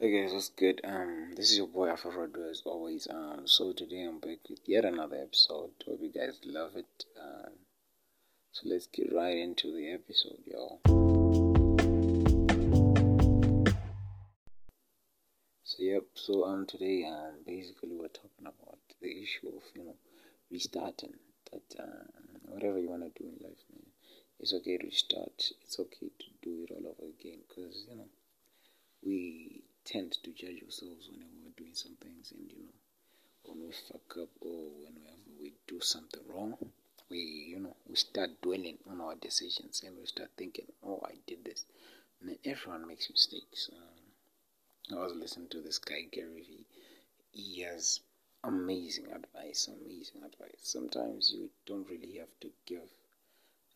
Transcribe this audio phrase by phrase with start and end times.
[0.00, 0.80] Hey guys, what's good?
[0.84, 3.08] Um, this is your boy Alpha Rodo as always.
[3.10, 5.70] Um, so today I'm back with yet another episode.
[5.84, 7.04] Hope you guys love it.
[7.20, 7.54] Um,
[8.52, 10.78] so let's get right into the episode, y'all.
[15.64, 16.04] So yep.
[16.14, 19.96] So um, today um, basically we're talking about the issue of you know
[20.48, 21.14] restarting.
[21.50, 22.06] That um,
[22.44, 23.90] whatever you wanna do in life, man,
[24.38, 25.50] it's okay to restart.
[25.64, 28.06] It's okay to do it all over again, cause you know
[29.04, 29.57] we
[29.90, 32.78] tend to judge ourselves whenever we're doing some things and you know
[33.44, 36.54] when we fuck up or whenever we do something wrong
[37.10, 37.18] we
[37.52, 41.42] you know we start dwelling on our decisions and we start thinking oh i did
[41.44, 41.64] this.
[42.20, 43.70] And then everyone makes mistakes.
[43.72, 46.66] Um, i was listening to this guy gary
[47.32, 48.00] he has
[48.44, 50.60] amazing advice amazing advice.
[50.62, 52.88] Sometimes you don't really have to give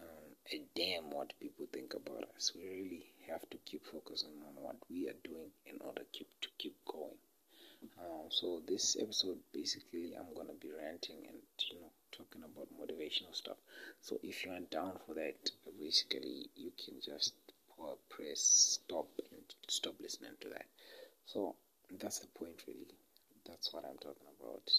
[0.00, 4.62] um, a damn what people think about us we really have to keep focusing on
[4.62, 7.18] what we are doing in order keep, to keep going.
[8.00, 11.38] Um, so this episode, basically, I'm gonna be ranting and
[11.70, 13.58] you know talking about motivational stuff.
[14.00, 17.34] So if you are down for that, basically you can just
[18.08, 20.66] press stop and stop listening to that.
[21.26, 21.54] So
[22.00, 22.96] that's the point, really.
[23.46, 24.70] That's what I'm talking about.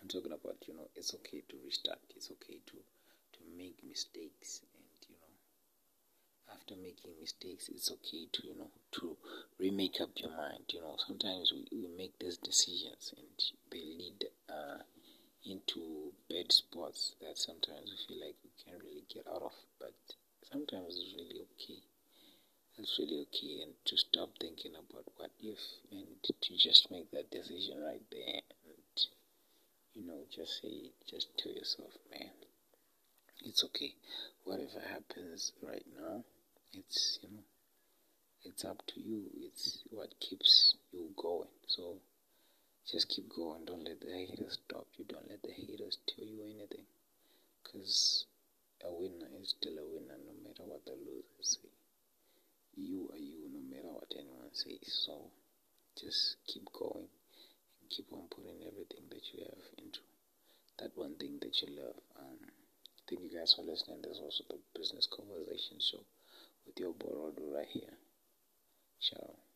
[0.00, 1.98] I'm talking about you know it's okay to restart.
[2.16, 2.76] It's okay to
[3.40, 5.34] to make mistakes and you know
[6.54, 9.16] after making mistakes it's okay to you know to
[9.58, 10.96] remake up your mind you know.
[11.06, 13.36] Sometimes we, we make these decisions and
[13.70, 14.82] they lead uh,
[15.44, 19.94] into bad spots that sometimes we feel like we can't really get out of but
[20.52, 21.80] sometimes it's really okay.
[22.78, 25.58] It's really okay and to stop thinking about what if
[25.92, 26.06] and
[26.42, 29.06] to just make that decision right there and
[29.94, 32.30] you know just say just tell yourself man
[33.44, 33.94] it's okay.
[34.44, 36.24] Whatever happens right now
[36.72, 37.42] it's you know
[38.44, 39.24] it's up to you.
[39.42, 41.48] It's what keeps you going.
[41.66, 41.96] So
[42.90, 43.64] just keep going.
[43.66, 45.04] Don't let the haters stop you.
[45.04, 46.86] Don't let the haters tell you anything.
[47.62, 48.24] Because
[48.84, 51.68] a winner is still a winner no matter what the losers say.
[52.76, 55.30] You are you no matter what anyone says so
[56.00, 57.10] just keep going
[57.82, 60.00] and keep on putting everything that you have into.
[60.78, 62.38] That one thing that you love um,
[63.10, 65.98] thank you guys for listening this was the business conversation show
[66.66, 67.98] with your Borodo right here.
[69.00, 69.49] Ciao.